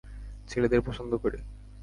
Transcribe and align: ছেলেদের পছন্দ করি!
ছেলেদের 0.47 0.81
পছন্দ 0.81 1.11
করি! 1.15 1.39